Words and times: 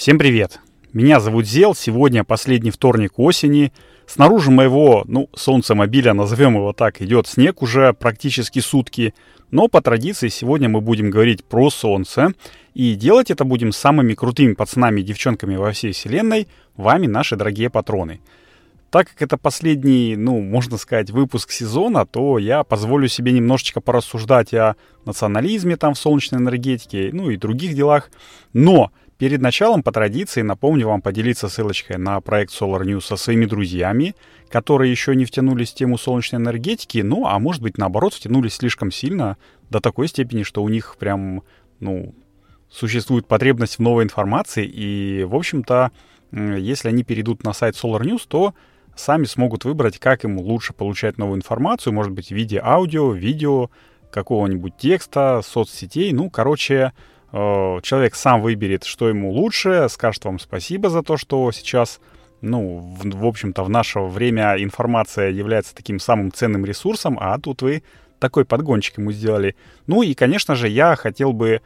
Всем 0.00 0.18
привет! 0.18 0.60
Меня 0.94 1.20
зовут 1.20 1.44
Зел, 1.44 1.74
сегодня 1.74 2.24
последний 2.24 2.70
вторник 2.70 3.18
осени. 3.18 3.70
Снаружи 4.06 4.50
моего, 4.50 5.04
ну, 5.06 5.28
солнцемобиля, 5.34 6.14
назовем 6.14 6.54
его 6.54 6.72
так, 6.72 7.02
идет 7.02 7.26
снег 7.26 7.60
уже 7.60 7.92
практически 7.92 8.60
сутки. 8.60 9.12
Но 9.50 9.68
по 9.68 9.82
традиции 9.82 10.28
сегодня 10.28 10.70
мы 10.70 10.80
будем 10.80 11.10
говорить 11.10 11.44
про 11.44 11.68
солнце. 11.68 12.32
И 12.72 12.94
делать 12.94 13.30
это 13.30 13.44
будем 13.44 13.72
самыми 13.72 14.14
крутыми 14.14 14.54
пацанами 14.54 15.02
и 15.02 15.04
девчонками 15.04 15.56
во 15.56 15.70
всей 15.72 15.92
вселенной, 15.92 16.48
вами, 16.78 17.06
наши 17.06 17.36
дорогие 17.36 17.68
патроны. 17.68 18.22
Так 18.90 19.10
как 19.10 19.20
это 19.20 19.36
последний, 19.36 20.16
ну, 20.16 20.40
можно 20.40 20.78
сказать, 20.78 21.10
выпуск 21.10 21.50
сезона, 21.50 22.06
то 22.06 22.38
я 22.38 22.64
позволю 22.64 23.06
себе 23.06 23.32
немножечко 23.32 23.82
порассуждать 23.82 24.54
о 24.54 24.76
национализме 25.04 25.76
там 25.76 25.92
в 25.92 25.98
солнечной 25.98 26.40
энергетике, 26.40 27.10
ну 27.12 27.28
и 27.28 27.36
других 27.36 27.74
делах. 27.74 28.10
Но 28.54 28.92
Перед 29.20 29.42
началом, 29.42 29.82
по 29.82 29.92
традиции, 29.92 30.40
напомню 30.40 30.88
вам 30.88 31.02
поделиться 31.02 31.50
ссылочкой 31.50 31.98
на 31.98 32.18
проект 32.22 32.58
Solar 32.58 32.84
News 32.84 33.02
со 33.02 33.16
своими 33.16 33.44
друзьями, 33.44 34.14
которые 34.48 34.90
еще 34.90 35.14
не 35.14 35.26
втянулись 35.26 35.72
в 35.72 35.74
тему 35.74 35.98
солнечной 35.98 36.40
энергетики, 36.40 37.02
ну, 37.02 37.26
а 37.26 37.38
может 37.38 37.60
быть, 37.60 37.76
наоборот, 37.76 38.14
втянулись 38.14 38.54
слишком 38.54 38.90
сильно, 38.90 39.36
до 39.68 39.80
такой 39.80 40.08
степени, 40.08 40.42
что 40.42 40.62
у 40.62 40.70
них 40.70 40.96
прям, 40.98 41.42
ну, 41.80 42.14
существует 42.70 43.26
потребность 43.26 43.76
в 43.76 43.80
новой 43.80 44.04
информации, 44.04 44.64
и, 44.64 45.22
в 45.24 45.36
общем-то, 45.36 45.90
если 46.32 46.88
они 46.88 47.04
перейдут 47.04 47.44
на 47.44 47.52
сайт 47.52 47.74
Solar 47.74 48.00
News, 48.00 48.22
то 48.26 48.54
сами 48.96 49.24
смогут 49.24 49.66
выбрать, 49.66 49.98
как 49.98 50.24
им 50.24 50.38
лучше 50.38 50.72
получать 50.72 51.18
новую 51.18 51.36
информацию, 51.36 51.92
может 51.92 52.14
быть, 52.14 52.28
в 52.28 52.34
виде 52.34 52.58
аудио, 52.58 53.12
видео, 53.12 53.68
какого-нибудь 54.10 54.78
текста, 54.78 55.42
соцсетей, 55.44 56.10
ну, 56.14 56.30
короче, 56.30 56.94
человек 57.32 58.14
сам 58.14 58.42
выберет, 58.42 58.84
что 58.84 59.08
ему 59.08 59.30
лучше, 59.30 59.86
скажет 59.88 60.24
вам 60.24 60.38
спасибо 60.38 60.90
за 60.90 61.02
то, 61.02 61.16
что 61.16 61.50
сейчас, 61.52 62.00
ну, 62.40 62.78
в, 62.78 63.08
в 63.08 63.26
общем-то, 63.26 63.62
в 63.62 63.70
наше 63.70 64.00
время 64.00 64.56
информация 64.62 65.30
является 65.30 65.74
таким 65.74 66.00
самым 66.00 66.32
ценным 66.32 66.64
ресурсом, 66.64 67.18
а 67.20 67.38
тут 67.38 67.62
вы 67.62 67.82
такой 68.18 68.44
подгончик 68.44 68.98
ему 68.98 69.12
сделали. 69.12 69.56
Ну 69.86 70.02
и, 70.02 70.14
конечно 70.14 70.54
же, 70.54 70.68
я 70.68 70.94
хотел 70.94 71.32
бы, 71.32 71.62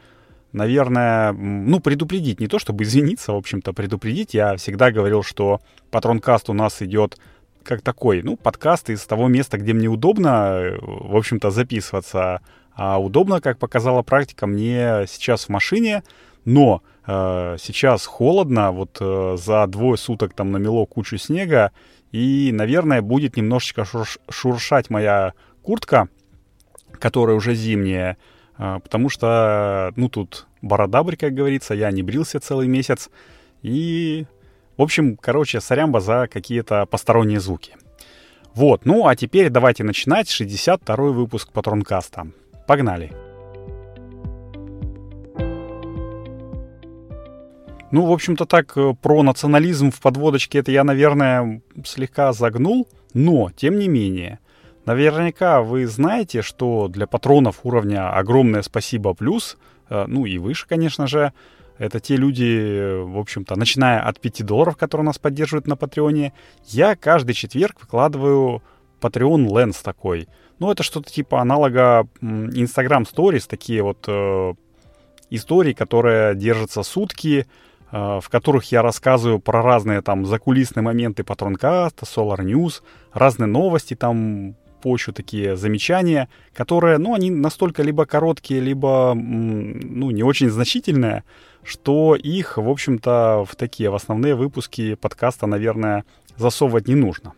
наверное, 0.53 1.33
ну, 1.33 1.79
предупредить, 1.79 2.39
не 2.39 2.47
то 2.47 2.59
чтобы 2.59 2.83
извиниться, 2.83 3.33
в 3.33 3.37
общем-то, 3.37 3.73
предупредить. 3.73 4.33
Я 4.33 4.55
всегда 4.55 4.91
говорил, 4.91 5.21
что 5.21 5.61
Патронкаст 5.91 6.49
у 6.49 6.53
нас 6.53 6.81
идет 6.81 7.17
как 7.63 7.81
такой, 7.81 8.21
ну, 8.21 8.37
подкаст 8.37 8.89
из 8.89 9.05
того 9.05 9.27
места, 9.27 9.57
где 9.57 9.73
мне 9.73 9.87
удобно, 9.87 10.59
э, 10.59 10.77
в 10.79 11.15
общем-то, 11.15 11.49
записываться. 11.51 12.41
А 12.75 12.99
удобно, 12.99 13.39
как 13.39 13.57
показала 13.57 14.01
практика, 14.01 14.47
мне 14.47 15.05
сейчас 15.07 15.45
в 15.45 15.49
машине, 15.49 16.03
но 16.43 16.83
э, 17.07 17.55
сейчас 17.59 18.05
холодно, 18.05 18.71
вот 18.71 18.97
э, 18.99 19.37
за 19.37 19.65
двое 19.67 19.97
суток 19.97 20.33
там 20.33 20.51
намело 20.51 20.85
кучу 20.85 21.17
снега, 21.17 21.71
и, 22.11 22.51
наверное, 22.53 23.01
будет 23.01 23.37
немножечко 23.37 23.85
шурш 23.85 24.19
шуршать 24.29 24.89
моя 24.89 25.33
куртка, 25.61 26.09
которая 26.99 27.37
уже 27.37 27.55
зимняя, 27.55 28.17
э, 28.57 28.79
потому 28.83 29.09
что, 29.09 29.93
ну, 29.95 30.09
тут 30.09 30.45
бородабрь, 30.61 31.15
как 31.15 31.33
говорится, 31.33 31.73
я 31.73 31.89
не 31.91 32.03
брился 32.03 32.41
целый 32.41 32.67
месяц, 32.67 33.09
и, 33.61 34.25
в 34.75 34.81
общем, 34.81 35.15
короче, 35.15 35.61
сорямба 35.61 36.01
за 36.01 36.27
какие-то 36.27 36.85
посторонние 36.85 37.39
звуки. 37.39 37.73
Вот, 38.53 38.85
ну 38.85 39.05
а 39.05 39.17
теперь 39.17 39.49
давайте 39.49 39.83
начинать 39.83 40.29
62-й 40.29 41.13
выпуск 41.13 41.51
Патронкаста. 41.51 42.27
Погнали! 42.67 43.11
Ну, 47.91 48.07
в 48.07 48.11
общем-то, 48.11 48.45
так 48.45 48.75
э, 48.75 48.93
про 49.01 49.23
национализм 49.23 49.91
в 49.91 50.01
подводочке 50.01 50.59
это 50.59 50.71
я, 50.71 50.83
наверное, 50.83 51.61
слегка 51.85 52.33
загнул, 52.33 52.87
но, 53.13 53.51
тем 53.55 53.79
не 53.79 53.87
менее, 53.87 54.39
наверняка 54.85 55.61
вы 55.61 55.87
знаете, 55.87 56.41
что 56.41 56.87
для 56.89 57.07
патронов 57.07 57.61
уровня 57.63 58.11
огромное 58.11 58.63
спасибо 58.63 59.13
плюс, 59.13 59.57
э, 59.89 60.05
ну 60.07 60.25
и 60.25 60.39
выше, 60.39 60.67
конечно 60.67 61.07
же, 61.07 61.31
это 61.77 61.99
те 61.99 62.17
люди, 62.17 63.01
в 63.01 63.17
общем-то, 63.19 63.55
начиная 63.55 64.01
от 64.01 64.19
5 64.19 64.45
долларов, 64.45 64.75
которые 64.75 65.05
нас 65.05 65.19
поддерживают 65.19 65.67
на 65.67 65.77
Патреоне, 65.77 66.33
я 66.65 66.95
каждый 66.95 67.33
четверг 67.33 67.81
выкладываю 67.81 68.63
Patreon 68.99 69.45
Lens 69.47 69.77
такой– 69.83 70.27
ну, 70.59 70.71
это 70.71 70.83
что-то 70.83 71.11
типа 71.11 71.41
аналога 71.41 72.07
Instagram 72.21 73.03
Stories, 73.03 73.45
такие 73.47 73.83
вот 73.83 74.05
э, 74.07 74.53
истории, 75.29 75.73
которые 75.73 76.35
держатся 76.35 76.83
сутки, 76.83 77.45
э, 77.91 78.19
в 78.21 78.29
которых 78.29 78.71
я 78.71 78.81
рассказываю 78.81 79.39
про 79.39 79.61
разные 79.61 80.01
там 80.01 80.25
закулисные 80.25 80.83
моменты 80.83 81.23
Патронкаста, 81.23 82.05
Solar 82.05 82.39
News, 82.39 82.81
разные 83.13 83.47
новости 83.47 83.95
там, 83.95 84.55
почву 84.81 85.13
такие 85.13 85.55
замечания, 85.55 86.29
которые, 86.53 86.99
ну, 86.99 87.15
они 87.15 87.31
настолько 87.31 87.81
либо 87.81 88.05
короткие, 88.05 88.59
либо, 88.59 89.13
ну, 89.15 90.11
не 90.11 90.21
очень 90.21 90.49
значительные, 90.49 91.23
что 91.63 92.15
их, 92.15 92.57
в 92.57 92.69
общем-то, 92.69 93.45
в 93.49 93.55
такие, 93.55 93.89
в 93.89 93.95
основные 93.95 94.35
выпуски 94.35 94.93
подкаста, 94.93 95.47
наверное, 95.47 96.05
засовывать 96.37 96.87
не 96.87 96.93
нужно. 96.93 97.33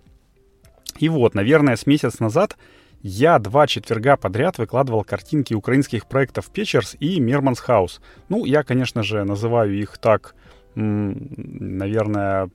И 0.99 1.07
вот, 1.09 1.35
наверное, 1.35 1.77
с 1.77 1.85
месяц 1.85 2.19
назад 2.19 2.57
я 3.01 3.39
два 3.39 3.67
четверга 3.67 4.17
подряд 4.17 4.57
выкладывал 4.57 5.03
картинки 5.03 5.53
украинских 5.53 6.07
проектов 6.07 6.49
Pictures 6.53 6.97
и 6.99 7.19
Mermans 7.19 7.59
House. 7.67 7.99
Ну, 8.29 8.45
я, 8.45 8.63
конечно 8.63 9.03
же, 9.03 9.23
называю 9.23 9.77
их 9.77 9.97
так, 9.97 10.35
наверное, 10.75 12.49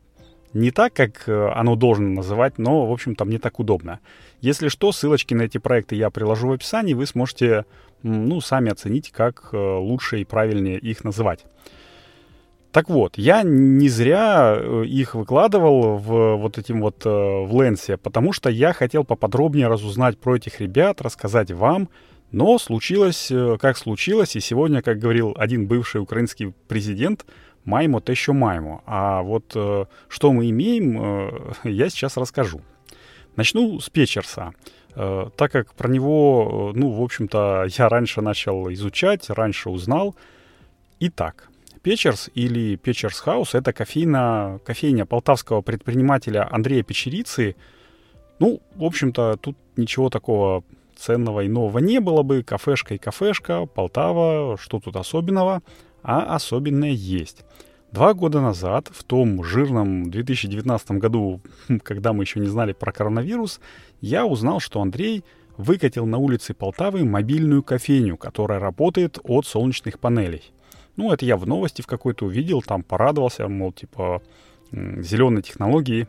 не 0.53 0.71
так, 0.71 0.93
как 0.93 1.29
э, 1.29 1.49
оно 1.55 1.77
должно 1.77 2.09
называть, 2.09 2.59
но, 2.59 2.87
в 2.87 2.93
общем-то, 2.93 3.25
мне 3.25 3.39
так 3.39 3.59
удобно. 3.59 4.01
Если 4.41 4.69
что, 4.69 4.93
ссылочки 4.93 5.35
на 5.35 5.43
эти 5.43 5.59
проекты 5.59 5.97
я 5.97 6.11
приложу 6.11 6.49
в 6.49 6.53
описании, 6.53 6.95
вы 6.95 7.07
сможете, 7.07 7.65
ну, 8.03 8.41
сами 8.41 8.71
оценить, 8.71 9.11
как 9.11 9.49
э, 9.53 9.57
лучше 9.57 10.21
и 10.21 10.25
правильнее 10.25 10.79
их 10.79 11.05
называть. 11.05 11.47
Так 12.73 12.89
вот, 12.89 13.19
я 13.19 13.43
не 13.43 13.91
зря 13.91 14.57
э, 14.57 14.85
их 14.87 15.15
выкладывал 15.15 15.99
в 15.99 16.37
вот 16.37 16.57
этим 16.57 16.81
вот 16.81 17.05
э, 17.05 17.11
в 17.11 17.63
Ленсе, 17.63 17.99
потому 17.99 18.33
что 18.33 18.49
я 18.49 18.73
хотел 18.73 19.05
поподробнее 19.05 19.69
разузнать 19.69 20.19
про 20.19 20.37
этих 20.37 20.59
ребят, 20.59 21.03
рассказать 21.03 21.51
вам, 21.51 21.91
но 22.31 22.59
случилось, 22.59 23.31
э, 23.31 23.59
как 23.61 23.77
случилось, 23.77 24.37
и 24.37 24.41
сегодня, 24.41 24.81
как 24.81 24.99
говорил 24.99 25.35
один 25.37 25.67
бывший 25.67 26.01
украинский 26.01 26.55
президент, 26.67 27.27
маймо 27.67 28.01
то 28.01 28.11
еще 28.11 28.33
маймо. 28.33 28.83
А 28.87 29.21
вот 29.21 29.55
что 30.09 30.33
мы 30.33 30.49
имеем, 30.49 31.55
я 31.65 31.91
сейчас 31.91 32.17
расскажу. 32.17 32.63
Начну 33.37 33.81
с 33.81 33.91
Печерса. 33.91 34.53
Так 34.95 35.53
как 35.53 35.75
про 35.75 35.89
него, 35.89 36.73
ну, 36.75 36.91
в 36.91 37.03
общем-то, 37.03 37.67
я 37.79 37.89
раньше 37.89 38.21
начал 38.21 38.71
изучать, 38.73 39.31
раньше 39.31 39.71
узнал. 39.71 40.17
Итак, 41.01 41.49
Печерс 41.83 42.31
или 42.35 42.77
Печерс 42.77 43.19
Хаус— 43.19 43.55
это 43.55 43.73
кофейна, 43.73 44.61
кофейня 44.65 45.05
полтавского 45.05 45.63
предпринимателя 45.63 46.49
Андрея 46.51 46.85
Печерицы. 46.85 47.57
Ну, 48.39 48.61
в 48.77 48.85
общем-то, 48.85 49.37
тут 49.37 49.57
ничего 49.77 50.09
такого 50.09 50.63
ценного 50.97 51.41
и 51.41 51.49
нового 51.49 51.79
не 51.79 52.01
было 52.01 52.23
бы. 52.23 52.45
Кафешка 52.45 52.95
и 52.95 52.99
кафешка, 52.99 53.67
Полтава, 53.67 54.57
что 54.59 54.79
тут 54.79 54.95
особенного? 54.97 55.63
А 56.03 56.35
особенное 56.35 56.91
есть. 56.91 57.45
Два 57.91 58.15
года 58.15 58.41
назад, 58.41 58.89
в 58.91 59.03
том 59.03 59.43
жирном 59.43 60.11
2019 60.11 60.93
году, 60.93 61.41
когда 61.83 62.13
мы 62.13 62.23
еще 62.23 62.39
не 62.39 62.47
знали 62.47 62.73
про 62.73 62.93
коронавирус, 62.93 63.61
я 64.01 64.25
узнал, 64.25 64.61
что 64.61 64.81
Андрей 64.81 65.25
выкатил 65.57 66.07
на 66.07 66.19
улице 66.19 66.55
Полтавы 66.55 67.05
мобильную 67.05 67.63
кофейню, 67.63 68.17
которая 68.17 68.61
работает 68.61 69.19
от 69.25 69.47
солнечных 69.47 69.99
панелей. 69.99 70.53
Ну, 70.97 71.13
это 71.13 71.25
я 71.25 71.37
в 71.37 71.47
новости 71.47 71.83
в 71.83 71.87
какой-то 71.87 72.27
увидел, 72.27 72.63
там 72.63 72.83
порадовался, 72.83 73.49
мол, 73.49 73.73
типа, 73.73 74.23
зеленые 74.71 75.43
технологии, 75.43 76.07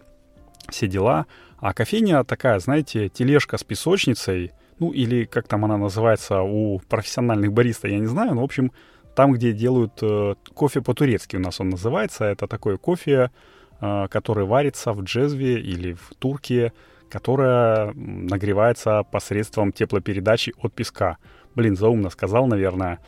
все 0.69 0.87
дела. 0.87 1.25
А 1.57 1.73
кофейня 1.73 2.23
такая, 2.23 2.59
знаете, 2.59 3.09
тележка 3.09 3.57
с 3.57 3.63
песочницей, 3.63 4.51
ну, 4.79 4.91
или 4.91 5.25
как 5.25 5.47
там 5.47 5.63
она 5.65 5.77
называется 5.77 6.41
у 6.41 6.79
профессиональных 6.79 7.53
бариста, 7.53 7.87
я 7.87 7.99
не 7.99 8.07
знаю, 8.07 8.35
но, 8.35 8.41
в 8.41 8.43
общем, 8.43 8.71
там, 9.15 9.33
где 9.33 9.53
делают 9.53 9.93
э, 10.01 10.35
кофе 10.53 10.81
по-турецки 10.81 11.35
у 11.35 11.39
нас 11.39 11.61
он 11.61 11.69
называется, 11.69 12.25
это 12.25 12.47
такой 12.47 12.77
кофе, 12.77 13.31
э, 13.79 14.07
который 14.09 14.45
варится 14.45 14.91
в 14.91 15.03
джезве 15.03 15.59
или 15.59 15.93
в 15.93 16.15
турке, 16.17 16.73
которая 17.09 17.93
нагревается 17.93 19.03
посредством 19.03 19.71
теплопередачи 19.71 20.53
от 20.57 20.73
песка. 20.73 21.17
Блин, 21.55 21.75
заумно 21.75 22.09
сказал, 22.09 22.47
наверное. 22.47 22.99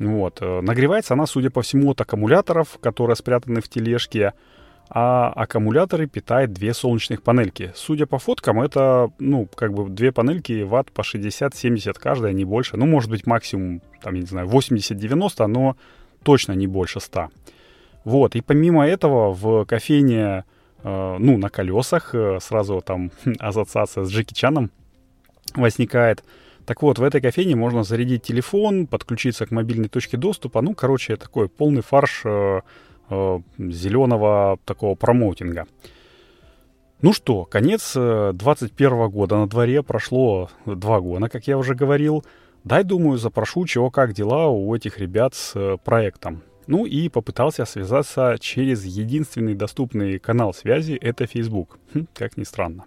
Вот. 0.00 0.38
Э, 0.40 0.62
нагревается 0.62 1.14
она, 1.14 1.26
судя 1.26 1.50
по 1.50 1.60
всему, 1.62 1.90
от 1.90 2.00
аккумуляторов, 2.00 2.78
которые 2.80 3.16
спрятаны 3.16 3.60
в 3.60 3.68
тележке, 3.68 4.32
а 4.88 5.28
аккумуляторы 5.28 6.06
питает 6.06 6.52
две 6.52 6.74
солнечных 6.74 7.22
панельки. 7.22 7.72
Судя 7.76 8.06
по 8.06 8.18
фоткам, 8.18 8.60
это, 8.60 9.12
ну, 9.18 9.46
как 9.54 9.72
бы 9.72 9.88
две 9.88 10.10
панельки 10.10 10.62
ватт 10.62 10.90
по 10.90 11.02
60-70 11.02 11.94
каждая, 12.00 12.32
не 12.32 12.44
больше. 12.44 12.76
Ну, 12.76 12.86
может 12.86 13.10
быть, 13.10 13.26
максимум, 13.26 13.82
там, 14.02 14.14
я 14.14 14.22
не 14.22 14.26
знаю, 14.26 14.48
80-90, 14.48 15.46
но 15.46 15.76
точно 16.24 16.52
не 16.52 16.66
больше 16.66 16.98
100. 16.98 17.28
Вот, 18.04 18.34
и 18.34 18.40
помимо 18.40 18.86
этого 18.86 19.32
в 19.32 19.66
кофейне, 19.66 20.44
э, 20.82 21.16
ну, 21.18 21.36
на 21.36 21.50
колесах, 21.50 22.14
э, 22.14 22.38
сразу 22.40 22.80
там 22.80 23.12
ассоциация 23.38 24.04
с 24.04 24.10
Джеки 24.10 24.32
Чаном 24.32 24.70
возникает. 25.54 26.24
Так 26.66 26.82
вот, 26.82 26.98
в 26.98 27.02
этой 27.02 27.20
кофейне 27.20 27.56
можно 27.56 27.82
зарядить 27.82 28.22
телефон, 28.22 28.86
подключиться 28.86 29.46
к 29.46 29.50
мобильной 29.50 29.88
точке 29.88 30.16
доступа. 30.16 30.62
Ну, 30.62 30.74
короче, 30.74 31.16
такой 31.16 31.48
полный 31.48 31.82
фарш 31.82 32.22
э, 32.24 32.60
э, 33.10 33.40
зеленого 33.58 34.58
такого 34.64 34.94
промоутинга. 34.94 35.66
Ну 37.02 37.14
что, 37.14 37.46
конец 37.46 37.94
21 37.94 38.92
э, 38.92 39.08
года 39.08 39.38
на 39.38 39.48
дворе, 39.48 39.82
прошло 39.82 40.50
два 40.66 41.00
года, 41.00 41.28
как 41.28 41.46
я 41.46 41.56
уже 41.56 41.74
говорил. 41.74 42.24
Дай, 42.62 42.84
думаю, 42.84 43.16
запрошу, 43.16 43.64
чего 43.66 43.90
как 43.90 44.12
дела 44.12 44.48
у 44.48 44.74
этих 44.74 44.98
ребят 44.98 45.34
с 45.34 45.52
э, 45.54 45.78
проектом. 45.82 46.42
Ну 46.66 46.84
и 46.84 47.08
попытался 47.08 47.64
связаться 47.64 48.36
через 48.38 48.84
единственный 48.84 49.54
доступный 49.54 50.18
канал 50.18 50.52
связи, 50.52 50.92
это 50.92 51.26
Facebook. 51.26 51.78
Хм, 51.94 52.06
как 52.12 52.36
ни 52.36 52.44
странно. 52.44 52.84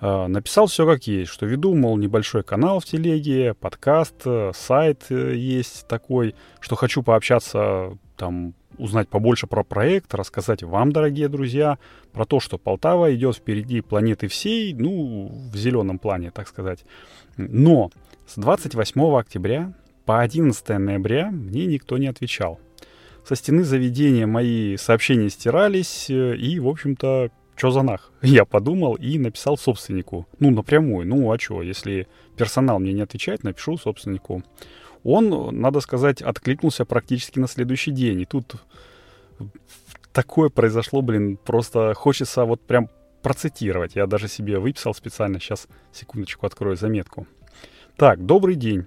Э, 0.00 0.26
написал 0.26 0.66
все 0.66 0.86
как 0.86 1.06
есть, 1.06 1.30
что 1.30 1.46
веду, 1.46 1.74
мол, 1.74 1.96
небольшой 1.96 2.42
канал 2.42 2.80
в 2.80 2.84
телеге, 2.84 3.54
подкаст, 3.54 4.24
сайт 4.54 5.04
есть 5.10 5.86
такой, 5.88 6.34
что 6.60 6.76
хочу 6.76 7.02
пообщаться 7.02 7.96
там 8.16 8.54
узнать 8.78 9.08
побольше 9.08 9.46
про 9.46 9.64
проект, 9.64 10.14
рассказать 10.14 10.62
вам, 10.62 10.92
дорогие 10.92 11.28
друзья, 11.28 11.78
про 12.12 12.24
то, 12.24 12.40
что 12.40 12.58
Полтава 12.58 13.14
идет 13.14 13.36
впереди 13.36 13.80
планеты 13.80 14.28
всей, 14.28 14.74
ну, 14.74 15.30
в 15.52 15.56
зеленом 15.56 15.98
плане, 15.98 16.30
так 16.30 16.48
сказать. 16.48 16.84
Но 17.36 17.90
с 18.26 18.36
28 18.36 19.18
октября 19.18 19.72
по 20.04 20.20
11 20.20 20.68
ноября 20.78 21.30
мне 21.30 21.66
никто 21.66 21.98
не 21.98 22.06
отвечал. 22.06 22.60
Со 23.26 23.34
стены 23.34 23.64
заведения 23.64 24.26
мои 24.26 24.76
сообщения 24.76 25.30
стирались, 25.30 26.08
э, 26.08 26.36
и, 26.36 26.60
в 26.60 26.68
общем-то, 26.68 27.30
что 27.56 27.70
за 27.70 27.82
нах? 27.82 28.12
Я 28.22 28.44
подумал 28.44 28.94
и 28.94 29.18
написал 29.18 29.56
собственнику. 29.56 30.26
Ну, 30.38 30.50
напрямую. 30.50 31.06
Ну, 31.06 31.32
а 31.32 31.38
что, 31.38 31.62
если 31.62 32.06
персонал 32.36 32.78
мне 32.78 32.92
не 32.92 33.02
отвечает, 33.02 33.44
напишу 33.44 33.78
собственнику. 33.78 34.42
Он, 35.04 35.60
надо 35.60 35.80
сказать, 35.80 36.20
откликнулся 36.20 36.84
практически 36.84 37.38
на 37.38 37.48
следующий 37.48 37.92
день. 37.92 38.20
И 38.20 38.24
тут 38.24 38.56
такое 40.12 40.48
произошло, 40.48 41.00
блин, 41.02 41.36
просто 41.36 41.94
хочется 41.94 42.44
вот 42.44 42.60
прям 42.60 42.88
процитировать. 43.22 43.96
Я 43.96 44.06
даже 44.06 44.28
себе 44.28 44.58
выписал 44.58 44.94
специально. 44.94 45.40
Сейчас, 45.40 45.68
секундочку, 45.92 46.46
открою 46.46 46.76
заметку. 46.76 47.26
Так, 47.96 48.24
добрый 48.26 48.56
день. 48.56 48.86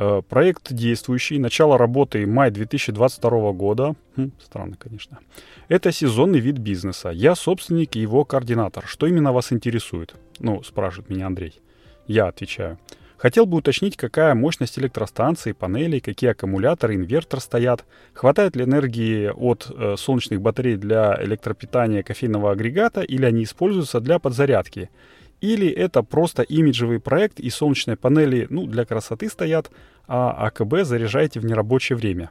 Э, 0.00 0.22
проект 0.26 0.72
действующий, 0.72 1.40
начало 1.40 1.76
работы 1.76 2.24
май 2.24 2.52
2022 2.52 3.52
года. 3.52 3.96
Хм, 4.16 4.30
странно, 4.40 4.76
конечно. 4.76 5.18
Это 5.66 5.90
сезонный 5.90 6.38
вид 6.38 6.58
бизнеса. 6.58 7.08
Я 7.08 7.34
собственник 7.34 7.96
и 7.96 8.00
его 8.00 8.24
координатор. 8.24 8.86
Что 8.86 9.08
именно 9.08 9.32
вас 9.32 9.52
интересует? 9.52 10.14
Ну, 10.38 10.62
спрашивает 10.62 11.10
меня 11.10 11.26
Андрей. 11.26 11.60
Я 12.06 12.28
отвечаю. 12.28 12.78
Хотел 13.16 13.46
бы 13.46 13.56
уточнить, 13.56 13.96
какая 13.96 14.36
мощность 14.36 14.78
электростанции, 14.78 15.50
панелей, 15.50 15.98
какие 15.98 16.30
аккумуляторы, 16.30 16.94
инвертор 16.94 17.40
стоят, 17.40 17.84
хватает 18.12 18.54
ли 18.54 18.62
энергии 18.62 19.26
от 19.26 19.68
э, 19.68 19.96
солнечных 19.98 20.40
батарей 20.40 20.76
для 20.76 21.18
электропитания 21.20 22.04
кофейного 22.04 22.52
агрегата 22.52 23.00
или 23.00 23.24
они 23.24 23.42
используются 23.42 23.98
для 23.98 24.20
подзарядки. 24.20 24.90
Или 25.40 25.68
это 25.68 26.02
просто 26.02 26.42
имиджевый 26.42 27.00
проект 27.00 27.38
и 27.38 27.48
солнечные 27.50 27.96
панели 27.96 28.46
ну, 28.50 28.66
для 28.66 28.84
красоты 28.84 29.28
стоят, 29.28 29.70
а 30.06 30.46
АКБ 30.46 30.82
заряжаете 30.82 31.40
в 31.40 31.44
нерабочее 31.44 31.96
время. 31.96 32.30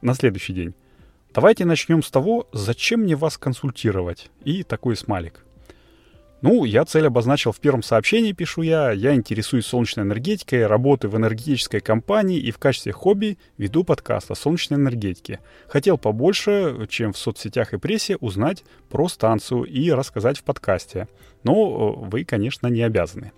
На 0.00 0.14
следующий 0.14 0.54
день. 0.54 0.74
Давайте 1.34 1.64
начнем 1.64 2.02
с 2.02 2.10
того, 2.10 2.48
зачем 2.52 3.00
мне 3.00 3.16
вас 3.16 3.38
консультировать. 3.38 4.30
И 4.44 4.62
такой 4.62 4.96
смайлик. 4.96 5.44
Ну, 6.42 6.64
я 6.64 6.84
цель 6.84 7.06
обозначил 7.06 7.52
в 7.52 7.60
первом 7.60 7.84
сообщении, 7.84 8.32
пишу 8.32 8.62
я. 8.62 8.90
Я 8.90 9.14
интересуюсь 9.14 9.64
солнечной 9.64 10.04
энергетикой, 10.04 10.66
работаю 10.66 11.12
в 11.12 11.16
энергетической 11.16 11.78
компании 11.78 12.40
и 12.40 12.50
в 12.50 12.58
качестве 12.58 12.90
хобби 12.90 13.38
веду 13.58 13.84
подкаст 13.84 14.28
о 14.32 14.34
солнечной 14.34 14.80
энергетике. 14.80 15.38
Хотел 15.68 15.98
побольше, 15.98 16.88
чем 16.90 17.12
в 17.12 17.18
соцсетях 17.18 17.74
и 17.74 17.78
прессе, 17.78 18.16
узнать 18.16 18.64
про 18.90 19.06
станцию 19.06 19.62
и 19.62 19.92
рассказать 19.92 20.38
в 20.38 20.42
подкасте. 20.42 21.06
Но 21.44 21.52
э, 22.02 22.08
вы, 22.08 22.24
конечно, 22.24 22.66
не 22.66 22.82
обязаны. 22.82 23.30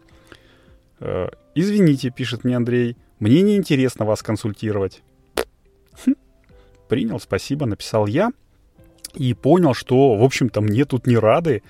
Э, 0.99 1.29
«Извините»,— 1.55 2.09
пишет 2.17 2.43
мне 2.43 2.57
Андрей,— 2.57 2.97
«мне 3.19 3.43
неинтересно 3.43 4.07
вас 4.07 4.23
консультировать». 4.23 5.03
Хм, 6.07 6.15
принял, 6.89 7.21
спасибо, 7.21 7.67
написал 7.67 8.07
я. 8.07 8.33
И 9.13 9.35
понял, 9.35 9.75
что, 9.75 10.17
в 10.17 10.25
общем-то, 10.25 10.63
мне 10.63 10.87
тут 10.87 11.07
не 11.07 11.19
рады. 11.19 11.63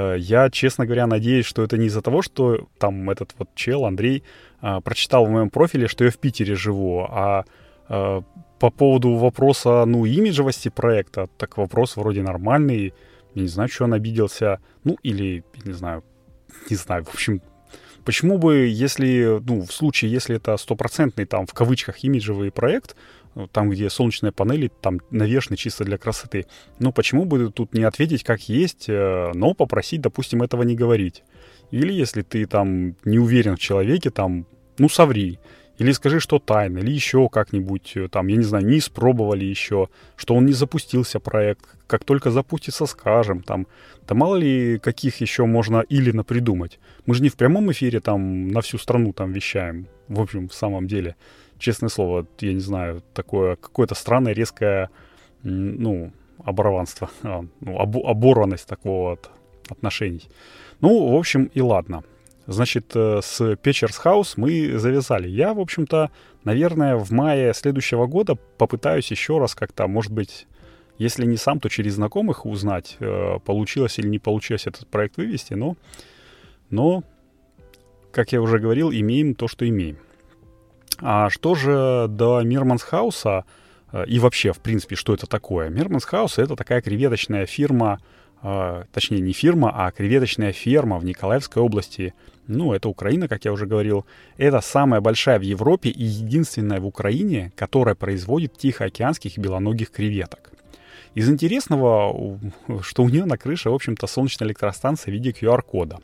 Э, 0.00 0.16
я, 0.18 0.50
честно 0.50 0.86
говоря, 0.86 1.06
надеюсь, 1.06 1.46
что 1.46 1.62
это 1.62 1.76
не 1.78 1.86
из-за 1.86 2.02
того, 2.02 2.22
что 2.22 2.68
там 2.78 3.10
этот 3.10 3.34
вот 3.38 3.48
чел, 3.54 3.84
Андрей, 3.84 4.22
э, 4.62 4.80
прочитал 4.82 5.26
в 5.26 5.30
моем 5.30 5.50
профиле, 5.50 5.88
что 5.88 6.04
я 6.04 6.10
в 6.10 6.18
Питере 6.18 6.54
живу, 6.54 7.06
а 7.08 7.44
э, 7.88 8.22
по 8.58 8.70
поводу 8.70 9.14
вопроса, 9.16 9.84
ну, 9.86 10.04
имиджевости 10.04 10.70
проекта, 10.70 11.28
так 11.36 11.56
вопрос 11.56 11.96
вроде 11.96 12.22
нормальный. 12.22 12.92
Я 13.34 13.42
не 13.42 13.48
знаю, 13.48 13.68
что 13.68 13.84
он 13.84 13.94
обиделся. 13.94 14.58
Ну, 14.84 14.96
или, 15.02 15.44
не 15.64 15.72
знаю, 15.72 16.02
не 16.70 16.76
знаю, 16.76 17.04
в 17.04 17.14
общем, 17.14 17.40
почему 18.04 18.38
бы, 18.38 18.66
если, 18.66 19.40
ну, 19.46 19.62
в 19.62 19.72
случае, 19.72 20.10
если 20.10 20.36
это 20.36 20.56
стопроцентный, 20.56 21.26
там, 21.26 21.46
в 21.46 21.54
кавычках, 21.54 22.04
имиджевый 22.04 22.50
проект, 22.50 22.96
там, 23.52 23.70
где 23.70 23.88
солнечные 23.90 24.32
панели, 24.32 24.70
там 24.80 25.00
навешаны 25.10 25.56
чисто 25.56 25.84
для 25.84 25.98
красоты. 25.98 26.46
Ну, 26.78 26.92
почему 26.92 27.24
бы 27.24 27.50
тут 27.50 27.74
не 27.74 27.84
ответить 27.84 28.24
как 28.24 28.48
есть, 28.48 28.88
э, 28.88 29.32
но 29.34 29.54
попросить, 29.54 30.00
допустим, 30.00 30.42
этого 30.42 30.62
не 30.62 30.74
говорить? 30.74 31.22
Или 31.70 31.92
если 31.92 32.22
ты 32.22 32.46
там 32.46 32.96
не 33.04 33.18
уверен 33.18 33.56
в 33.56 33.60
человеке, 33.60 34.10
там, 34.10 34.46
ну, 34.78 34.88
соври. 34.88 35.38
Или 35.78 35.92
скажи, 35.92 36.20
что 36.20 36.38
тайно, 36.38 36.78
или 36.78 36.90
еще 36.90 37.28
как-нибудь, 37.30 37.92
э, 37.94 38.08
там, 38.08 38.26
я 38.26 38.36
не 38.36 38.42
знаю, 38.42 38.66
не 38.66 38.78
испробовали 38.78 39.44
еще, 39.44 39.88
что 40.16 40.34
он 40.34 40.44
не 40.44 40.52
запустился 40.52 41.20
проект. 41.20 41.64
Как 41.86 42.04
только 42.04 42.30
запустится, 42.30 42.86
скажем, 42.86 43.42
там. 43.42 43.66
Да 44.06 44.14
мало 44.14 44.36
ли 44.36 44.78
каких 44.78 45.22
еще 45.22 45.46
можно 45.46 45.80
или 45.88 46.10
напридумать. 46.10 46.78
Мы 47.06 47.14
же 47.14 47.22
не 47.22 47.28
в 47.28 47.36
прямом 47.36 47.72
эфире 47.72 48.00
там 48.00 48.48
на 48.48 48.60
всю 48.60 48.76
страну 48.76 49.12
там 49.12 49.32
вещаем, 49.32 49.86
в 50.08 50.20
общем, 50.20 50.48
в 50.48 50.54
самом 50.54 50.86
деле 50.86 51.16
честное 51.60 51.88
слово, 51.88 52.26
я 52.40 52.52
не 52.52 52.60
знаю, 52.60 53.02
такое 53.14 53.56
какое-то 53.56 53.94
странное, 53.94 54.32
резкое, 54.32 54.90
ну, 55.42 56.12
оборванство, 56.44 57.10
а, 57.22 57.44
ну, 57.60 57.78
об, 57.78 57.96
оборванность 57.98 58.66
такого 58.66 59.10
вот 59.10 59.30
отношений. 59.68 60.28
Ну, 60.80 61.12
в 61.12 61.16
общем, 61.16 61.50
и 61.54 61.60
ладно. 61.60 62.02
Значит, 62.46 62.96
э, 62.96 63.20
с 63.22 63.40
Pictures 63.40 64.02
House 64.04 64.34
мы 64.36 64.76
завязали. 64.78 65.28
Я, 65.28 65.54
в 65.54 65.60
общем-то, 65.60 66.10
наверное, 66.44 66.96
в 66.96 67.10
мае 67.12 67.54
следующего 67.54 68.06
года 68.06 68.34
попытаюсь 68.58 69.10
еще 69.10 69.38
раз 69.38 69.54
как-то, 69.54 69.86
может 69.86 70.10
быть, 70.10 70.46
если 70.98 71.24
не 71.24 71.36
сам, 71.36 71.60
то 71.60 71.68
через 71.68 71.94
знакомых 71.94 72.46
узнать, 72.46 72.96
э, 72.98 73.38
получилось 73.44 73.98
или 73.98 74.08
не 74.08 74.18
получилось 74.18 74.66
этот 74.66 74.88
проект 74.88 75.16
вывести. 75.16 75.54
Но, 75.54 75.76
но 76.70 77.04
как 78.10 78.32
я 78.32 78.42
уже 78.42 78.58
говорил, 78.58 78.90
имеем 78.90 79.34
то, 79.34 79.46
что 79.46 79.68
имеем. 79.68 79.98
А 81.02 81.30
что 81.30 81.54
же 81.54 82.06
до 82.08 82.42
Мирмансхауса 82.42 83.44
э, 83.92 84.04
и 84.06 84.18
вообще, 84.18 84.52
в 84.52 84.58
принципе, 84.58 84.96
что 84.96 85.14
это 85.14 85.26
такое? 85.26 85.70
Мирмансхаус— 85.70 86.38
это 86.38 86.56
такая 86.56 86.82
креветочная 86.82 87.46
фирма, 87.46 88.00
э, 88.42 88.84
точнее, 88.92 89.20
не 89.20 89.32
фирма, 89.32 89.72
а 89.74 89.90
креветочная 89.90 90.52
ферма 90.52 90.98
в 90.98 91.04
Николаевской 91.04 91.62
области. 91.62 92.14
Ну, 92.46 92.72
это 92.72 92.88
Украина, 92.88 93.28
как 93.28 93.44
я 93.44 93.52
уже 93.52 93.66
говорил. 93.66 94.04
Это 94.36 94.60
самая 94.60 95.00
большая 95.00 95.38
в 95.38 95.42
Европе 95.42 95.88
и 95.88 96.02
единственная 96.02 96.80
в 96.80 96.86
Украине, 96.86 97.52
которая 97.56 97.94
производит 97.94 98.56
тихоокеанских 98.58 99.38
белоногих 99.38 99.90
креветок. 99.90 100.50
Из 101.14 101.28
интересного, 101.28 102.38
что 102.82 103.02
у 103.02 103.08
нее 103.08 103.24
на 103.24 103.36
крыше, 103.36 103.70
в 103.70 103.74
общем-то, 103.74 104.06
солнечная 104.06 104.48
электростанция 104.48 105.10
в 105.10 105.14
виде 105.14 105.30
QR-кода. 105.30 105.98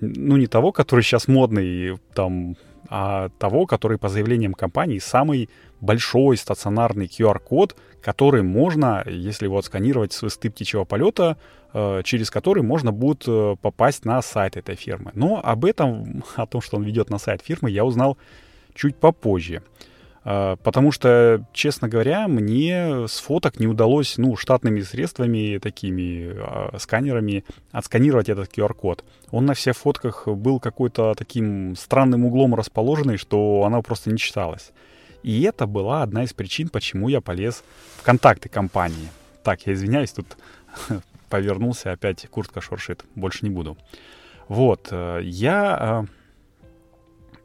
Ну, 0.00 0.36
не 0.36 0.46
того, 0.46 0.72
который 0.72 1.00
сейчас 1.00 1.28
модный, 1.28 1.98
там, 2.14 2.56
а 2.88 3.30
того, 3.38 3.66
который 3.66 3.98
по 3.98 4.08
заявлениям 4.08 4.54
компании 4.54 4.98
самый 4.98 5.48
большой 5.80 6.36
стационарный 6.36 7.06
QR-код, 7.06 7.76
который 8.02 8.42
можно, 8.42 9.04
если 9.06 9.46
его 9.46 9.58
отсканировать 9.58 10.12
с 10.12 10.22
высоты 10.22 10.50
птичьего 10.50 10.84
полета, 10.84 11.36
э, 11.72 12.02
через 12.04 12.30
который 12.30 12.62
можно 12.62 12.92
будет 12.92 13.24
э, 13.26 13.56
попасть 13.60 14.04
на 14.04 14.22
сайт 14.22 14.56
этой 14.56 14.74
фирмы. 14.74 15.10
Но 15.14 15.40
об 15.42 15.64
этом, 15.64 16.24
о 16.36 16.46
том, 16.46 16.60
что 16.60 16.76
он 16.76 16.84
ведет 16.84 17.10
на 17.10 17.18
сайт 17.18 17.42
фирмы, 17.42 17.70
я 17.70 17.84
узнал 17.84 18.16
чуть 18.74 18.96
попозже. 18.96 19.62
А, 20.24 20.56
потому 20.56 20.92
что, 20.92 21.44
честно 21.52 21.88
говоря, 21.88 22.28
мне 22.28 23.06
с 23.06 23.18
фоток 23.18 23.60
не 23.60 23.66
удалось, 23.66 24.18
ну, 24.18 24.36
штатными 24.36 24.80
средствами, 24.80 25.58
такими 25.58 26.32
э, 26.34 26.78
сканерами, 26.78 27.44
отсканировать 27.72 28.28
этот 28.28 28.56
QR-код. 28.56 29.04
Он 29.30 29.46
на 29.46 29.54
всех 29.54 29.76
фотках 29.76 30.26
был 30.26 30.60
какой-то 30.60 31.14
таким 31.16 31.76
странным 31.76 32.24
углом 32.24 32.54
расположенный, 32.54 33.16
что 33.16 33.62
она 33.64 33.80
просто 33.82 34.10
не 34.10 34.18
читалась. 34.18 34.72
И 35.22 35.42
это 35.42 35.66
была 35.66 36.02
одна 36.02 36.24
из 36.24 36.32
причин, 36.32 36.68
почему 36.68 37.08
я 37.08 37.20
полез 37.20 37.64
в 37.96 38.02
контакты 38.02 38.48
компании. 38.48 39.08
Так, 39.42 39.66
я 39.66 39.72
извиняюсь, 39.72 40.12
тут 40.12 40.36
повернулся, 41.28 41.92
опять 41.92 42.26
куртка 42.28 42.60
шуршит, 42.60 43.04
больше 43.14 43.40
не 43.42 43.50
буду. 43.50 43.76
Вот, 44.48 44.88
э, 44.90 45.20
я 45.22 46.06
э, 46.06 46.12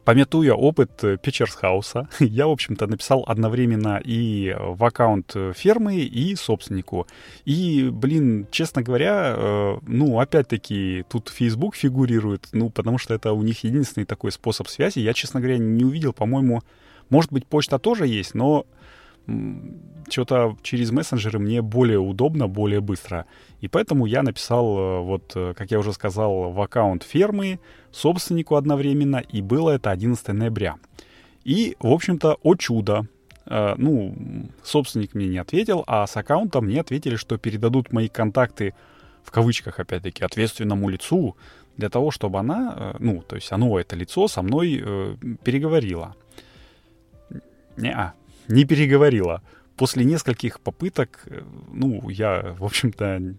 Пометуя 0.06 0.54
опыт 0.54 1.02
Pitchers 1.02 1.54
House, 1.62 2.08
я, 2.20 2.48
в 2.48 2.52
общем-то, 2.52 2.88
написал 2.88 3.24
одновременно 3.26 4.02
и 4.04 4.56
в 4.60 4.84
аккаунт 4.84 5.36
фермы, 5.56 5.98
и 5.98 6.36
собственнику. 6.36 7.08
И, 7.46 7.90
блин, 7.92 8.48
честно 8.52 8.82
говоря, 8.82 9.34
э, 9.36 9.78
ну, 9.88 10.20
опять-таки, 10.20 11.06
тут 11.10 11.30
Facebook 11.30 11.76
фигурирует, 11.76 12.50
ну, 12.52 12.70
потому 12.70 12.98
что 12.98 13.14
это 13.14 13.32
у 13.34 13.42
них 13.44 13.64
единственный 13.64 14.06
такой 14.06 14.32
способ 14.32 14.68
связи. 14.68 15.00
Я, 15.00 15.14
честно 15.14 15.40
говоря, 15.40 15.58
не 15.58 15.86
увидел, 15.86 16.14
по-моему, 16.14 16.62
может 17.10 17.32
быть, 17.32 17.46
почта 17.46 17.80
тоже 17.80 18.08
есть, 18.08 18.34
но 18.34 18.66
что-то 20.10 20.58
через 20.62 20.92
мессенджеры 20.92 21.40
мне 21.40 21.62
более 21.62 22.00
удобно, 22.00 22.48
более 22.48 22.82
быстро. 22.82 23.26
И 23.62 23.68
поэтому 23.68 24.06
я 24.06 24.22
написал, 24.24 24.78
э, 24.78 25.00
вот, 25.00 25.32
э, 25.36 25.54
как 25.56 25.72
я 25.72 25.80
уже 25.80 25.94
сказал, 25.94 26.52
в 26.52 26.62
аккаунт 26.62 27.04
фермы, 27.04 27.60
собственнику 27.92 28.56
одновременно, 28.56 29.18
и 29.18 29.42
было 29.42 29.72
это 29.72 29.92
11 29.92 30.34
ноября. 30.34 30.76
И, 31.44 31.76
в 31.80 31.92
общем-то, 31.92 32.38
о 32.44 32.56
чудо, 32.56 33.08
э, 33.46 33.76
ну, 33.78 34.16
собственник 34.64 35.14
мне 35.14 35.28
не 35.28 35.38
ответил, 35.38 35.84
а 35.88 36.06
с 36.06 36.18
аккаунта 36.18 36.62
мне 36.62 36.82
ответили, 36.82 37.16
что 37.16 37.38
передадут 37.38 37.92
мои 37.94 38.10
контакты, 38.10 38.74
в 39.24 39.32
кавычках, 39.32 39.80
опять-таки, 39.80 40.24
ответственному 40.24 40.90
лицу, 40.90 41.36
для 41.78 41.90
того, 41.90 42.12
чтобы 42.12 42.40
она, 42.40 42.96
ну, 43.00 43.24
то 43.28 43.36
есть 43.36 43.52
оно, 43.52 43.80
это 43.80 43.96
лицо, 43.96 44.28
со 44.28 44.44
мной 44.44 44.80
э, 44.84 45.16
переговорило. 45.44 46.16
Не, 47.78 48.14
не 48.48 48.66
переговорила. 48.66 49.42
После 49.76 50.06
нескольких 50.06 50.60
попыток, 50.60 51.24
э, 51.26 51.42
ну, 51.72 52.10
я, 52.10 52.56
в 52.60 52.64
общем-то, 52.64 53.36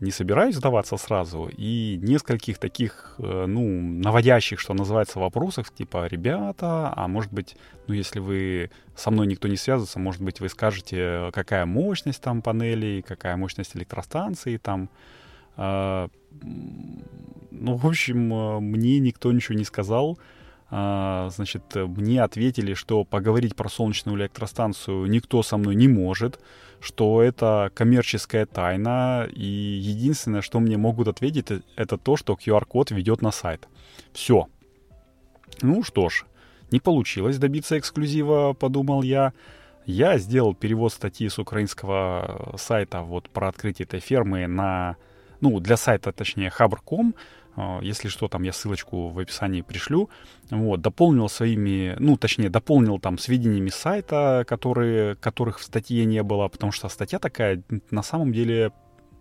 не 0.00 0.10
собираюсь 0.10 0.56
сдаваться 0.56 0.96
сразу. 0.96 1.50
И 1.56 1.98
нескольких 2.02 2.58
таких, 2.58 3.14
э, 3.18 3.46
ну, 3.46 3.80
наводящих, 3.80 4.60
что 4.60 4.74
называется, 4.74 5.18
вопросов, 5.18 5.72
типа, 5.72 6.06
ребята, 6.06 6.92
а 6.94 7.08
может 7.08 7.32
быть, 7.32 7.56
ну, 7.86 7.94
если 7.94 8.20
вы 8.20 8.70
со 8.96 9.10
мной 9.10 9.26
никто 9.26 9.48
не 9.48 9.56
связывается, 9.56 9.98
может 9.98 10.22
быть, 10.22 10.40
вы 10.40 10.48
скажете, 10.48 11.30
какая 11.32 11.66
мощность 11.66 12.20
там 12.20 12.42
панелей, 12.42 13.02
какая 13.02 13.36
мощность 13.36 13.76
электростанции 13.76 14.56
там. 14.56 14.88
А, 15.56 16.08
ну, 17.50 17.76
в 17.76 17.86
общем, 17.86 18.32
э, 18.32 18.60
мне 18.60 18.98
никто 18.98 19.32
ничего 19.32 19.56
не 19.58 19.64
сказал. 19.64 20.18
А, 20.70 21.28
значит, 21.30 21.62
мне 21.74 22.22
ответили, 22.22 22.74
что 22.74 23.04
поговорить 23.04 23.54
про 23.54 23.68
солнечную 23.68 24.18
электростанцию 24.18 25.06
никто 25.06 25.42
со 25.42 25.56
мной 25.56 25.74
не 25.74 25.88
может, 25.88 26.40
что 26.80 27.22
это 27.22 27.70
коммерческая 27.74 28.46
тайна, 28.46 29.26
и 29.30 29.44
единственное, 29.44 30.42
что 30.42 30.60
мне 30.60 30.76
могут 30.76 31.08
ответить, 31.08 31.50
э, 31.50 31.60
это 31.76 31.96
то, 31.96 32.16
что 32.16 32.34
QR-код 32.34 32.90
ведет 32.90 33.22
на 33.22 33.30
сайт. 33.30 33.68
Все. 34.12 34.48
Ну 35.62 35.82
что 35.82 36.08
ж, 36.08 36.24
не 36.70 36.80
получилось 36.80 37.38
добиться 37.38 37.78
эксклюзива, 37.78 38.52
подумал 38.52 39.02
я. 39.02 39.32
Я 39.86 40.18
сделал 40.18 40.54
перевод 40.54 40.92
статьи 40.92 41.28
с 41.28 41.38
украинского 41.38 42.54
сайта 42.58 43.00
вот 43.00 43.28
про 43.28 43.48
открытие 43.48 43.84
этой 43.84 44.00
фермы 44.00 44.46
на, 44.46 44.96
ну, 45.40 45.60
для 45.60 45.76
сайта, 45.76 46.10
точнее, 46.10 46.50
Хабр.ком, 46.50 47.14
если 47.82 48.08
что, 48.08 48.28
там 48.28 48.42
я 48.42 48.52
ссылочку 48.52 49.08
в 49.08 49.18
описании 49.18 49.62
пришлю. 49.62 50.10
Вот, 50.50 50.80
дополнил 50.80 51.28
своими, 51.28 51.96
ну, 51.98 52.16
точнее, 52.16 52.50
дополнил 52.50 52.98
там 52.98 53.18
сведениями 53.18 53.70
сайта, 53.70 54.44
которые, 54.46 55.14
которых 55.16 55.58
в 55.58 55.64
статье 55.64 56.04
не 56.04 56.22
было, 56.22 56.48
потому 56.48 56.72
что 56.72 56.88
статья 56.88 57.18
такая, 57.18 57.62
на 57.90 58.02
самом 58.02 58.32
деле, 58.32 58.72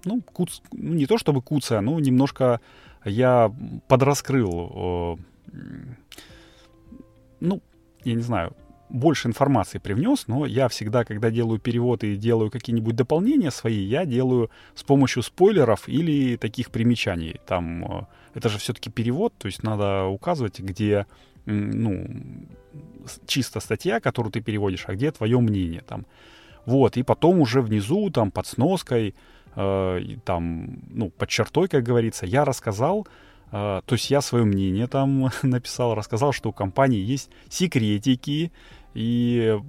ну, 0.06 0.22
куц, 0.22 0.62
ну 0.72 0.94
не 0.94 1.06
то 1.06 1.18
чтобы 1.18 1.42
куцая, 1.42 1.82
но 1.82 2.00
немножко 2.00 2.60
я 3.06 3.54
подраскрыл, 3.88 5.18
э, 5.52 5.58
ну, 7.40 7.62
я 8.04 8.14
не 8.14 8.22
знаю, 8.22 8.56
больше 8.94 9.28
информации 9.28 9.80
привнес, 9.80 10.28
но 10.28 10.46
я 10.46 10.68
всегда, 10.68 11.04
когда 11.04 11.32
делаю 11.32 11.60
перевод 11.60 12.04
и 12.04 12.16
делаю 12.16 12.50
какие-нибудь 12.52 12.96
дополнения 12.96 13.52
свои, 13.52 13.84
я 13.84 14.06
делаю 14.06 14.50
с 14.76 14.84
помощью 14.84 15.24
спойлеров 15.24 15.90
или 15.90 16.38
таких 16.38 16.70
примечаний. 16.70 17.42
Там 17.48 17.84
э, 17.84 18.06
это 18.36 18.50
же 18.50 18.60
все-таки 18.60 18.90
перевод, 18.92 19.34
то 19.38 19.48
есть 19.48 19.64
надо 19.64 20.06
указывать, 20.06 20.60
где 20.60 21.06
ну, 21.46 22.08
чисто 23.26 23.60
статья, 23.60 24.00
которую 24.00 24.32
ты 24.32 24.42
переводишь, 24.42 24.86
а 24.88 24.94
где 24.94 25.12
твое 25.12 25.40
мнение 25.40 25.82
там. 25.82 26.06
Вот, 26.66 26.96
и 26.96 27.04
потом 27.04 27.40
уже 27.40 27.62
внизу, 27.62 28.10
там, 28.10 28.32
под 28.32 28.48
сноской, 28.48 29.16
э, 29.56 30.00
там, 30.24 30.80
ну, 30.90 31.10
под 31.10 31.30
чертой, 31.30 31.68
как 31.68 31.84
говорится, 31.84 32.26
я 32.26 32.46
рассказал, 32.46 33.06
э, 33.52 33.82
то 33.86 33.96
есть 33.96 34.10
я 34.12 34.22
свое 34.22 34.46
мнение 34.46 34.88
там 34.88 35.30
написал, 35.42 35.96
рассказал, 35.96 36.32
что 36.32 36.50
у 36.50 36.54
компании 36.54 37.00
есть 37.00 37.30
секретики, 37.50 38.52
и 38.94 39.60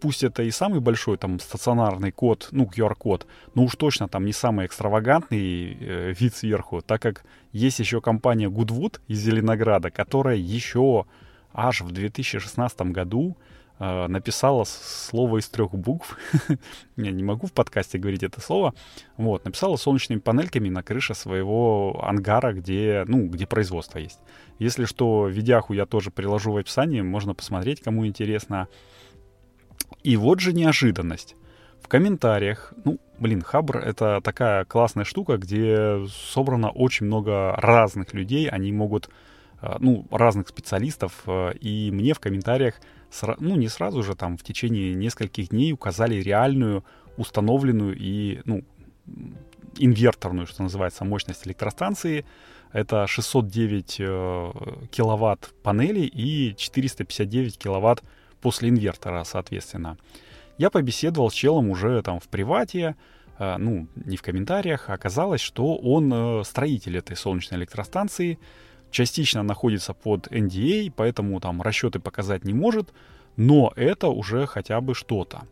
пусть 0.00 0.22
это 0.22 0.42
и 0.42 0.50
самый 0.50 0.80
большой 0.80 1.16
там 1.16 1.40
стационарный 1.40 2.12
код, 2.12 2.48
ну, 2.52 2.64
QR-код, 2.64 3.26
но 3.54 3.64
уж 3.64 3.74
точно 3.76 4.08
там 4.08 4.24
не 4.24 4.32
самый 4.32 4.66
экстравагантный 4.66 5.76
э, 5.80 6.12
вид 6.18 6.34
сверху, 6.34 6.82
так 6.82 7.00
как 7.02 7.24
есть 7.52 7.78
еще 7.78 8.00
компания 8.00 8.48
Goodwood 8.48 9.00
из 9.08 9.20
Зеленограда, 9.20 9.90
которая 9.90 10.36
еще 10.36 11.06
аж 11.52 11.80
в 11.80 11.90
2016 11.90 12.80
году 12.92 13.36
написала 13.78 14.64
слово 14.64 15.38
из 15.38 15.48
трех 15.48 15.72
букв. 15.72 16.16
Я 16.96 17.10
не 17.10 17.22
могу 17.22 17.46
в 17.46 17.52
подкасте 17.52 17.98
говорить 17.98 18.22
это 18.22 18.40
слово. 18.40 18.74
Вот, 19.16 19.44
написала 19.44 19.76
солнечными 19.76 20.20
панельками 20.20 20.68
на 20.68 20.82
крыше 20.82 21.14
своего 21.14 22.02
ангара, 22.02 22.52
где, 22.52 23.04
ну, 23.06 23.26
где 23.26 23.46
производство 23.46 23.98
есть. 23.98 24.18
Если 24.58 24.86
что, 24.86 25.28
видяху 25.28 25.74
я 25.74 25.84
тоже 25.84 26.10
приложу 26.10 26.52
в 26.52 26.56
описании, 26.56 27.02
можно 27.02 27.34
посмотреть, 27.34 27.82
кому 27.82 28.06
интересно. 28.06 28.68
И 30.02 30.16
вот 30.16 30.40
же 30.40 30.52
неожиданность. 30.52 31.36
В 31.82 31.88
комментариях, 31.88 32.72
ну, 32.84 32.98
блин, 33.18 33.42
Хабр— 33.42 33.78
это 33.78 34.20
такая 34.22 34.64
классная 34.64 35.04
штука, 35.04 35.36
где 35.36 36.04
собрано 36.08 36.70
очень 36.70 37.06
много 37.06 37.54
разных 37.56 38.12
людей, 38.14 38.48
они 38.48 38.72
могут, 38.72 39.08
э, 39.62 39.76
ну, 39.78 40.06
разных 40.10 40.48
специалистов, 40.48 41.12
э, 41.26 41.52
и 41.60 41.90
мне 41.92 42.14
в 42.14 42.18
комментариях 42.18 42.80
ну, 43.38 43.56
не 43.56 43.68
сразу 43.68 44.02
же, 44.02 44.14
там, 44.14 44.36
в 44.36 44.42
течение 44.42 44.94
нескольких 44.94 45.50
дней 45.50 45.72
указали 45.72 46.16
реальную, 46.16 46.84
установленную 47.16 47.96
и, 47.96 48.40
ну, 48.44 48.62
инверторную, 49.78 50.46
что 50.46 50.62
называется, 50.62 51.04
мощность 51.04 51.46
электростанции. 51.46 52.24
Это 52.72 53.06
609 53.06 53.96
э, 54.00 54.52
киловатт 54.90 55.54
панелей 55.62 56.06
и 56.06 56.54
459 56.56 57.58
киловатт 57.58 58.02
после 58.40 58.68
инвертора, 58.68 59.24
соответственно. 59.24 59.96
Я 60.58 60.70
побеседовал 60.70 61.30
с 61.30 61.34
челом 61.34 61.70
уже 61.70 62.02
там 62.02 62.20
в 62.20 62.28
привате, 62.28 62.96
э, 63.38 63.56
ну, 63.58 63.86
не 63.94 64.16
в 64.16 64.22
комментариях, 64.22 64.90
а 64.90 64.94
оказалось, 64.94 65.40
что 65.40 65.76
он 65.76 66.12
э, 66.12 66.44
строитель 66.44 66.98
этой 66.98 67.16
солнечной 67.16 67.60
электростанции, 67.60 68.38
частично 68.96 69.42
находится 69.42 69.92
под 69.92 70.28
NDA, 70.28 70.90
поэтому 70.96 71.40
там 71.40 71.62
расчеты 71.62 71.98
показать 71.98 72.44
не 72.44 72.54
может, 72.54 72.94
но 73.36 73.72
это 73.76 74.08
уже 74.08 74.46
хотя 74.46 74.80
бы 74.80 74.94
что-то. 74.94 75.42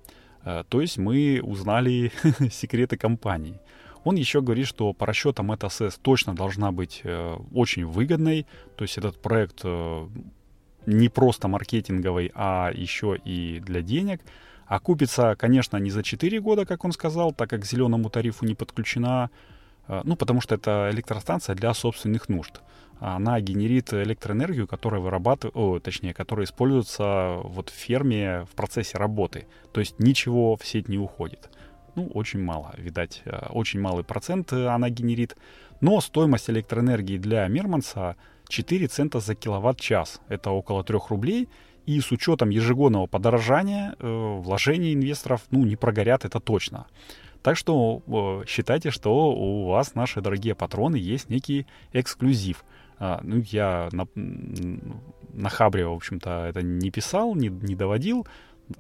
Э, 0.45 0.65
то 0.69 0.81
есть 0.81 0.97
мы 0.99 1.41
узнали 1.43 2.11
секреты 2.51 2.97
компании. 2.97 3.61
Он 4.05 4.17
еще 4.17 4.41
говорит, 4.41 4.67
что 4.67 4.95
по 4.95 5.07
расчетам 5.07 5.53
эта 5.53 5.69
СС 5.69 5.99
точно 6.03 6.35
должна 6.35 6.73
быть 6.73 7.03
э, 7.05 7.37
очень 7.53 7.85
выгодной. 7.85 8.47
То 8.77 8.85
есть 8.85 8.99
этот 8.99 9.21
проект 9.21 9.61
э, 9.65 10.09
не 10.87 11.09
просто 11.09 11.49
маркетинговый, 11.49 12.33
а 12.35 12.71
еще 12.75 13.19
и 13.27 13.61
для 13.61 13.83
денег. 13.83 14.21
А 14.67 14.79
купится, 14.79 15.35
конечно, 15.39 15.77
не 15.77 15.91
за 15.91 16.03
4 16.03 16.41
года, 16.41 16.65
как 16.65 16.85
он 16.85 16.93
сказал, 16.93 17.33
так 17.33 17.51
как 17.51 17.61
к 17.61 17.67
зеленому 17.67 18.09
тарифу 18.09 18.47
не 18.47 18.55
подключена, 18.55 19.29
ну, 20.05 20.17
потому 20.17 20.41
что 20.41 20.55
это 20.55 20.89
электростанция 20.91 21.55
для 21.55 21.75
собственных 21.75 22.31
нужд 22.31 22.63
она 23.05 23.41
генерит 23.41 23.93
электроэнергию, 23.93 24.67
которая 24.67 25.01
вырабатывает, 25.01 25.83
точнее, 25.83 26.15
которая 26.15 26.47
используется 26.47 27.39
вот 27.43 27.69
в 27.69 27.75
ферме 27.75 28.47
в 28.51 28.55
процессе 28.55 28.97
работы. 28.97 29.47
То 29.73 29.81
есть 29.81 29.99
ничего 29.99 30.57
в 30.57 30.67
сеть 30.67 30.89
не 30.89 30.99
уходит. 30.99 31.51
Ну, 31.97 32.07
очень 32.15 32.43
мало, 32.43 32.73
видать, 32.77 33.23
э, 33.25 33.47
очень 33.51 33.81
малый 33.81 34.05
процент 34.05 34.53
она 34.53 34.89
генерит. 34.91 35.37
Но 35.81 36.01
стоимость 36.01 36.49
электроэнергии 36.49 37.19
для 37.19 37.47
Мерманса 37.47 38.17
4 38.49 38.87
цента 38.87 39.21
за 39.21 39.35
киловатт-час. 39.35 40.21
Это 40.29 40.51
около 40.51 40.83
3 40.83 40.99
рублей. 41.11 41.49
И 41.87 42.01
с 42.01 42.11
учетом 42.11 42.49
ежегодного 42.49 43.07
подорожания 43.07 43.95
э, 43.99 44.39
вложения 44.41 44.95
инвесторов, 44.95 45.43
ну, 45.51 45.65
не 45.65 45.77
прогорят, 45.77 46.25
это 46.25 46.41
точно. 46.41 46.87
Так 47.43 47.59
что 47.59 48.03
э, 48.07 48.47
считайте, 48.49 48.91
что 48.91 49.33
у 49.33 49.69
вас, 49.69 49.95
наши 49.95 50.23
дорогие 50.23 50.55
патроны, 50.55 50.97
есть 50.97 51.29
некий 51.29 51.67
эксклюзив. 51.93 52.65
А, 52.99 53.21
ну, 53.23 53.43
я 53.47 53.89
на, 53.93 54.07
на 54.15 55.49
Хабре, 55.49 55.87
в 55.87 55.93
общем-то, 55.93 56.47
это 56.47 56.63
не 56.63 56.91
писал, 56.91 57.35
не, 57.35 57.49
не 57.49 57.75
доводил, 57.75 58.27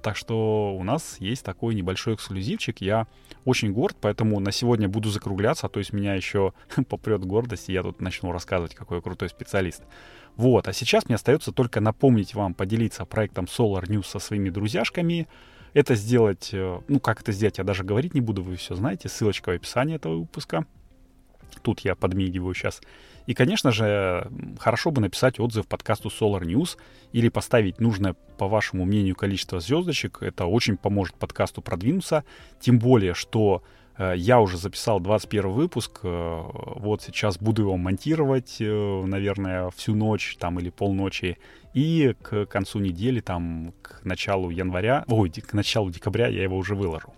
Так 0.00 0.16
что 0.16 0.74
у 0.78 0.82
нас 0.82 1.16
есть 1.18 1.44
такой 1.44 1.74
небольшой 1.74 2.14
эксклюзивчик. 2.14 2.80
Я 2.80 3.06
очень 3.44 3.72
горд, 3.72 3.96
поэтому 4.00 4.40
на 4.40 4.52
сегодня 4.52 4.88
буду 4.88 5.10
закругляться, 5.10 5.66
а 5.66 5.68
то 5.68 5.78
есть 5.78 5.92
меня 5.92 6.14
еще 6.14 6.52
попрет 6.88 7.24
гордость, 7.24 7.68
и 7.68 7.72
я 7.72 7.82
тут 7.82 8.00
начну 8.00 8.32
рассказывать, 8.32 8.74
какой 8.74 8.98
я 8.98 9.02
крутой 9.02 9.28
специалист. 9.28 9.82
Вот, 10.36 10.66
а 10.66 10.72
сейчас 10.72 11.06
мне 11.06 11.14
остается 11.14 11.52
только 11.52 11.80
напомнить 11.80 12.34
вам 12.34 12.54
поделиться 12.54 13.04
проектом 13.04 13.44
Solar 13.44 13.84
News 13.84 14.06
со 14.06 14.18
своими 14.18 14.50
друзьяшками. 14.50 15.28
Это 15.74 15.94
сделать, 15.94 16.50
э, 16.52 16.80
ну 16.88 17.00
как 17.00 17.20
это 17.20 17.32
сделать, 17.32 17.58
я 17.58 17.64
даже 17.64 17.84
говорить 17.84 18.14
не 18.14 18.20
буду, 18.20 18.42
вы 18.42 18.56
все 18.56 18.74
знаете, 18.74 19.08
ссылочка 19.08 19.50
в 19.50 19.54
описании 19.54 19.96
этого 19.96 20.18
выпуска. 20.18 20.66
Тут 21.62 21.80
я 21.80 21.94
подмигиваю 21.94 22.54
сейчас. 22.54 22.80
И, 23.26 23.32
конечно 23.32 23.72
же, 23.72 24.30
хорошо 24.58 24.90
бы 24.90 25.00
написать 25.00 25.40
отзыв 25.40 25.66
подкасту 25.66 26.08
Solar 26.08 26.42
News 26.42 26.76
или 27.12 27.28
поставить 27.28 27.80
нужное, 27.80 28.14
по 28.36 28.48
вашему 28.48 28.84
мнению, 28.84 29.16
количество 29.16 29.60
звездочек. 29.60 30.18
Это 30.20 30.44
очень 30.44 30.76
поможет 30.76 31.14
подкасту 31.16 31.62
продвинуться. 31.62 32.24
Тем 32.60 32.78
более, 32.78 33.14
что 33.14 33.62
э, 33.96 34.14
я 34.16 34.40
уже 34.40 34.58
записал 34.58 35.00
21 35.00 35.50
выпуск. 35.50 36.00
Э, 36.02 36.42
вот 36.76 37.02
сейчас 37.02 37.38
буду 37.38 37.62
его 37.62 37.76
монтировать, 37.78 38.56
э, 38.60 39.04
наверное, 39.06 39.70
всю 39.70 39.94
ночь 39.94 40.36
там 40.38 40.60
или 40.60 40.68
полночи. 40.68 41.38
И 41.72 42.14
к 42.20 42.44
концу 42.44 42.78
недели, 42.78 43.20
там, 43.20 43.72
к 43.80 44.04
началу 44.04 44.50
января, 44.50 45.04
ой, 45.08 45.30
к 45.30 45.54
началу 45.54 45.90
декабря 45.90 46.28
я 46.28 46.42
его 46.42 46.58
уже 46.58 46.74
выложу. 46.74 47.14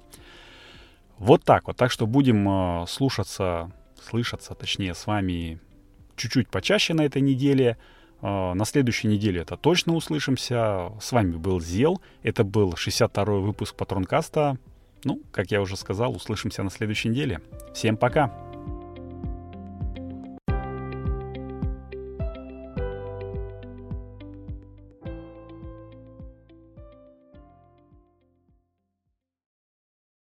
Вот 1.19 1.43
так 1.43 1.66
вот. 1.66 1.76
Так 1.76 1.90
что 1.90 2.07
будем 2.07 2.87
слушаться, 2.87 3.73
слышаться, 4.07 4.55
точнее, 4.55 4.95
с 4.95 5.07
вами 5.07 5.61
чуть-чуть 6.17 6.49
почаще 6.49 6.95
на 6.95 7.03
этой 7.03 7.23
неделе. 7.23 7.77
А, 8.23 8.55
на 8.55 8.65
следующей 8.65 9.09
неделе 9.09 9.43
это 9.43 9.57
точно 9.57 9.95
услышимся. 9.95 10.93
С 11.01 11.13
вами 11.13 11.37
был 11.37 11.61
Зел. 11.61 12.01
Это 12.23 12.45
был 12.45 12.73
62-й 12.73 13.41
выпуск 13.41 13.75
Патронкаста. 13.75 14.59
Ну, 15.05 15.21
как 15.31 15.51
я 15.51 15.61
уже 15.61 15.77
сказал, 15.77 16.15
услышимся 16.15 16.63
на 16.63 16.71
следующей 16.71 17.11
неделе. 17.11 17.41
Всем 17.75 17.97
пока! 17.97 18.46